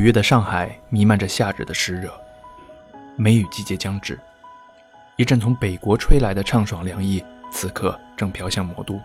[0.00, 2.10] 五月的上海弥漫着夏日的湿热，
[3.16, 4.18] 梅雨季节将至，
[5.16, 7.22] 一阵从北国吹来的畅爽凉意，
[7.52, 8.98] 此刻正飘向魔都。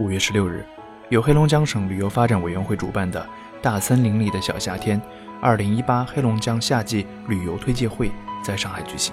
[0.00, 0.64] 五月十六日，
[1.10, 3.28] 由黑龙江省旅游发展委员会主办的
[3.60, 4.98] “大森林里的小夏天”
[5.42, 8.10] 二零一八黑龙江夏季旅游推介会
[8.42, 9.12] 在上海举行。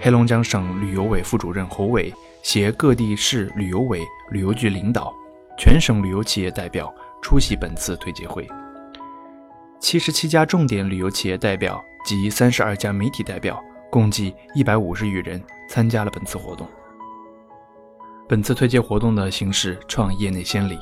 [0.00, 2.14] 黑龙江省旅游委副主任侯伟
[2.44, 4.00] 携各地市旅游委、
[4.30, 5.12] 旅游局领导、
[5.58, 8.48] 全省旅游企业代表出席本次推介会。
[9.80, 16.68] 七十七家重点旅游企业代表及三十二家媒体代表，共计一百五十余人参加了本次活动。
[18.28, 20.78] 本次推介活动的形式创业内先例，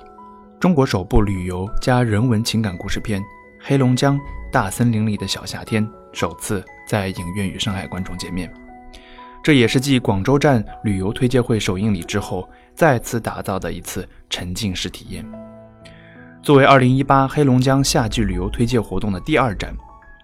[0.59, 3.21] 中国首部旅游加人文情感故事片
[3.61, 4.19] 《黑龙江
[4.51, 8.53] 大森林里的小夏天》首次在影院与上海观众见面。
[9.43, 15.25] 这也是继广州站旅游推介会首映礼之后，再次打造的一次沉浸式体验。
[16.47, 19.77] 作为2018黑龙江夏季旅游推介活动的第二站，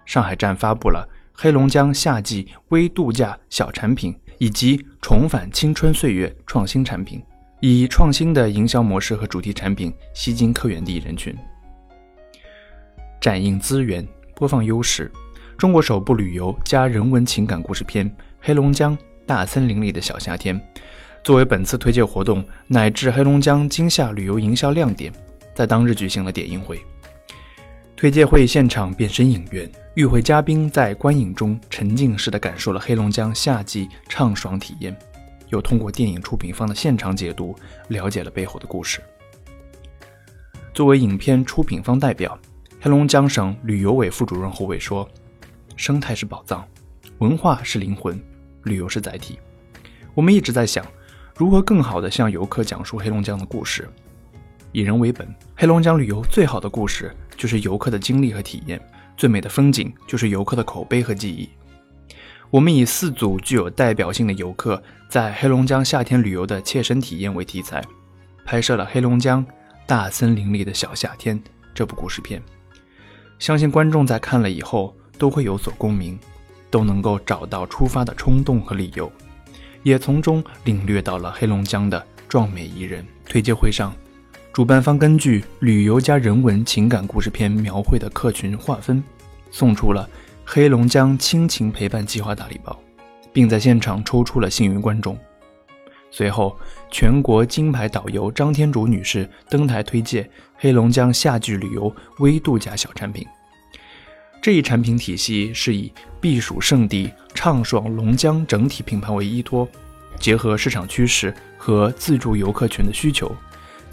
[0.05, 7.21] 上海站发布了黑龙江夏季微度假小产品以及重返青春岁月创新产品，
[7.59, 11.35] 以创新的营销模式和主题产品吸金客源地人群。
[13.19, 15.11] 展映资源，播放优势，
[15.57, 18.97] 中国首部旅游加人文情感故事片《黑龙江》。
[19.25, 20.57] 大森林里的小夏天，
[21.21, 25.11] 作为本次推介活动乃至黑龙江今夏旅游营销亮点，
[25.53, 26.83] 在当日举行了点映会。
[27.95, 34.93] 推介会现场变身影院，与会嘉宾在观影中沉浸式的感受了黑龙江夏季畅爽体验，
[35.49, 37.55] 又通过电影出品方的现场解读，
[37.87, 38.99] 了解了背后的故事。
[40.73, 42.37] 作为影片出品方代表，
[42.81, 45.07] 黑龙江省旅游委副主任侯伟说
[45.77, 46.67] ：“生态是宝藏，
[47.19, 48.19] 文化是灵魂。”
[48.63, 49.37] 旅游是载体，
[50.13, 50.85] 我们一直在想，
[51.35, 53.89] 如何更好地向游客讲述黑龙江的故事。
[54.73, 58.81] 以人为本，黑龙江旅游最好的故事就是游客的经历和体验，
[59.15, 61.47] 最美的风景就是游客的口碑和记忆。
[62.49, 67.81] 我们以四组具有代表性的游客在黑龙江夏天旅游的切身体验为题材，
[68.43, 69.45] 拍摄了《黑龙江
[69.85, 71.39] 大森林里的小夏天》
[71.73, 72.41] 这部故事片。
[73.39, 76.19] 相信观众在看了以后都会有所共鸣。
[76.71, 79.11] 都能够找到出发的冲动和理由，
[79.83, 83.05] 也从中领略到了黑龙江的壮美宜人。
[83.29, 83.93] 推介会上，
[84.53, 89.03] 主办方根据旅游加人文情感故事片描绘的客群划分，
[89.49, 90.07] 送出了
[90.45, 92.79] 黑龙江亲情陪伴计划大礼包，
[93.33, 95.17] 并在现场抽出了幸运观众。
[96.11, 96.55] 随后，
[96.91, 103.25] 全国金牌导游张天竺女士登台推介黑龙江夏季旅游微度假小产品。
[104.39, 105.91] 这一产品体系是以
[106.21, 109.67] 避暑胜地畅爽龙江整体品牌为依托，
[110.19, 113.35] 结合市场趋势和自助游客群的需求，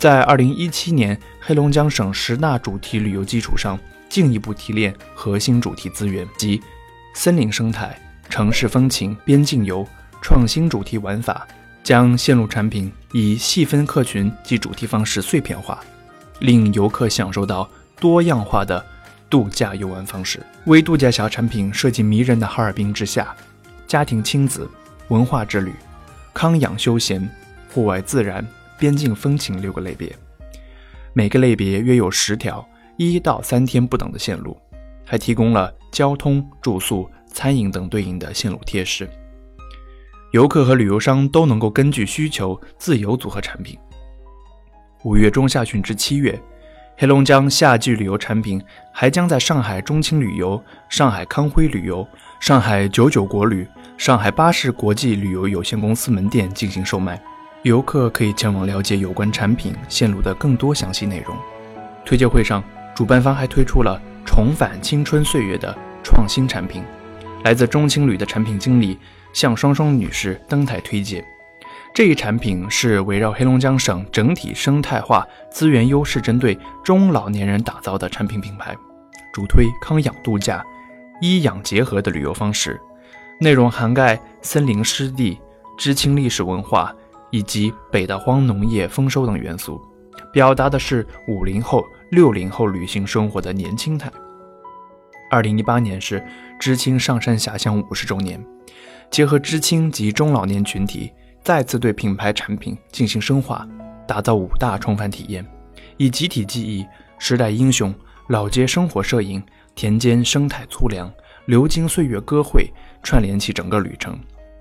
[0.00, 3.78] 在二零一七年黑龙江省十大主题旅游基础上，
[4.09, 6.59] 进一步提炼核心主题资源及
[7.15, 8.00] 森林生态、
[8.31, 9.87] 城市风情、边境游
[10.22, 11.47] 创新主题玩法，
[11.83, 15.78] 将线路产品以细分客群及主题方式碎片化，
[16.39, 17.69] 令游客享受到
[18.00, 18.83] 多样化的。
[19.28, 23.37] 度假游玩方式，为度假小产品设计迷人的哈尔滨之夏、
[23.87, 24.66] 家庭亲子、
[25.09, 25.75] 文化之旅、
[26.33, 27.31] 康养休闲、
[27.72, 28.44] 户外自然、
[28.81, 30.11] 边境风情六个类别，
[31.13, 34.57] 每个类别约有十条一到三天不等的线路，
[35.05, 39.07] 还提供了交通、住宿、餐饮等对应的线路贴士，
[40.33, 43.79] 游客和旅游商都能够根据需求自由组合产品。
[45.05, 46.41] 五月中下旬至七月。
[46.97, 52.07] 黑龙江夏季旅游产品还将在上海中青旅游、上海康辉旅游、
[52.41, 57.19] 上海九九国旅、上海巴士国际旅游有限公司门店进行售卖，
[57.62, 61.37] 游客可以前往了解有关产品线路的更多详细内容。
[62.06, 66.83] 推介会上，主办方还推出了重返青春岁月的创新产品，
[67.45, 68.98] 来自中青旅的产品经理
[69.34, 71.22] 向双双女士登台推介。
[71.92, 78.74] 这一产品是围绕黑龙江省整体生态化资源优势，针对中老年人打造的产品品牌，
[79.34, 80.65] 主推康养度假、
[81.21, 82.80] 医养结合的旅游方式，
[83.39, 85.39] 内容涵盖森林湿地、
[85.77, 86.95] 知青历史文化
[87.30, 89.80] 以及北大荒农业丰收等元素，
[90.32, 94.10] 表达的是五零后、六零后旅行生活的年轻态。
[95.30, 96.24] 二零一八年是
[96.59, 98.44] 知青上山下乡五十周年，
[99.10, 101.12] 结合知青及中老年群体。
[101.42, 103.66] 再次对品牌产品进行深化，
[104.06, 105.42] 打造五大重返体验，
[105.97, 106.86] 以集体记忆、
[107.18, 107.94] 时代英雄、
[108.28, 109.42] 老街生活摄影、
[109.74, 111.10] 田间生态粗粮、
[111.47, 112.71] 流金岁月歌会
[113.03, 114.21] 串联起整个旅程，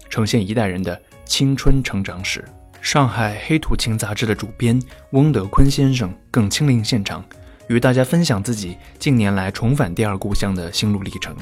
[0.09, 2.45] 呈现一代人的青春成长史。
[2.81, 4.81] 上海黑土情杂志的主编
[5.11, 7.23] 翁德坤先生更亲临现场，
[7.67, 11.35] 与大家分享自己近年来重返第二故乡的心路历程。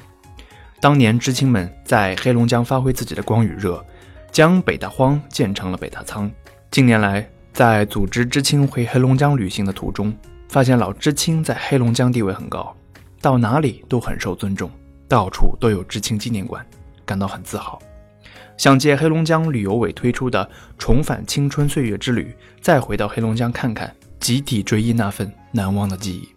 [0.81, 3.83] 当年知青们在黑龙江发挥自己的光与热，
[4.31, 6.29] 将北大荒建成了北大仓。
[6.71, 10.15] 近年来，在组织知青回黑龙江旅行的途中，
[10.49, 12.75] 发现老知青在黑龙江地位很高，
[13.21, 14.69] 到哪里都很受尊重，
[15.07, 16.65] 到处都有知青纪念馆，
[17.05, 17.79] 感到很自豪。
[18.57, 26.27] 想借黑龙江旅游委推出的“重返青春岁月之旅”，再回到黑龙江看看，集体追忆那份难忘的记忆。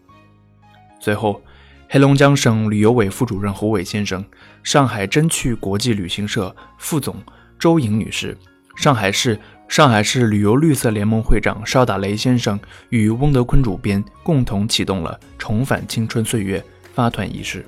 [1.00, 1.42] 最后，
[1.88, 4.22] 黑龙江省旅游委副主任胡伟先生、
[4.62, 7.16] 上海真趣国际旅行社副总
[7.58, 8.36] 周颖女士、
[8.76, 12.60] 上海市上海市旅游绿色联盟会长邵大雷先生
[12.90, 16.62] 与翁德坤主编共同启动了“重返青春岁月”
[16.94, 17.64] 发团仪式。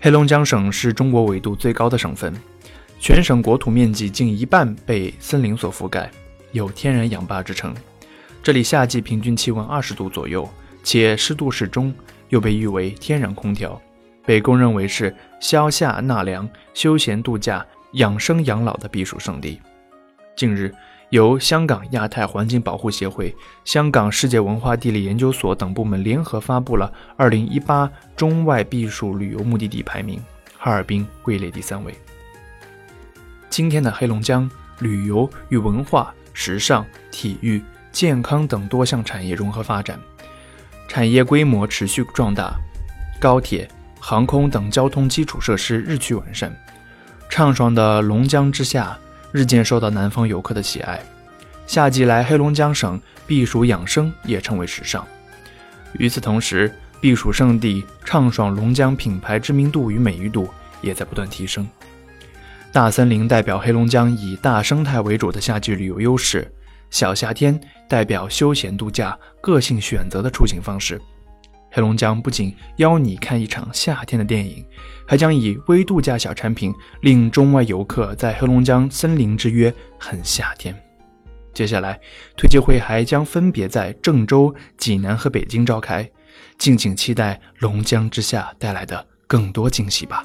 [0.00, 2.34] 黑龙江省是中国纬度最高的省份。
[3.00, 6.10] 全省国土面积近一半被森林所覆盖，
[6.50, 7.72] 有天然氧吧之称。
[8.42, 10.48] 这里夏季平均气温二十度左右，
[10.82, 11.94] 且湿度适中，
[12.28, 13.80] 又被誉为天然空调，
[14.26, 19.60] 被公认为是消夏纳凉、休闲度假、养生养老的避暑胜地。
[20.36, 20.74] 近日，
[21.10, 23.34] 由香港亚太环境保护协会、
[23.64, 30.20] 香港世界文化地理研究所等部门联合发布了二零一八中外避暑旅游目的地排名，
[30.58, 31.94] 哈尔滨位列第三位。
[33.50, 34.48] 今天的黑龙江，
[34.80, 39.98] 旅游与文化、时尚、体育、健康等多项产业融合发展，
[40.86, 42.54] 产业规模持续壮大，
[43.18, 43.68] 高铁、
[43.98, 46.54] 航空等交通基础设施日趋完善，
[47.28, 48.96] 畅爽的龙江之夏
[49.32, 51.00] 日渐受到南方游客的喜爱。
[51.66, 55.06] 夏季来黑龙江省避暑养生也成为时尚。
[55.94, 60.48] 与此同时，避暑胜地畅爽龙江品牌知名度与美誉度
[60.80, 61.68] 也在不断提升。
[62.78, 66.48] 大森林代表黑龙江以大生态为主的夏季旅游优势，
[66.90, 70.96] 小夏天代表休闲度假、个性选择的出行方式。
[71.72, 74.64] 黑龙江不仅邀你看一场夏天的电影，
[75.08, 80.72] 还将以微度假小产品令中外游客在黑龙江森林之约很夏天。
[81.52, 81.98] 接下来，
[82.36, 86.08] 推介会还将分别在郑州、济南和北京召开，
[86.58, 90.24] 敬请期待龙江之夏带来的更多惊喜吧。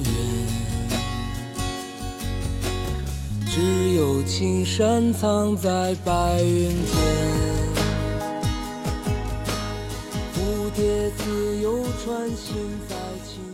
[4.23, 7.01] 青山藏在白云间，
[10.33, 12.55] 蝴蝶自由穿行
[12.87, 12.95] 在
[13.25, 13.50] 青。